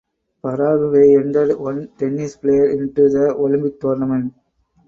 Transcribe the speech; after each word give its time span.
Paraguay 0.41 1.13
entered 1.15 1.55
one 1.59 1.87
tennis 1.95 2.35
player 2.35 2.71
into 2.71 3.07
the 3.07 3.35
Olympic 3.35 3.79
tournament. 3.79 4.33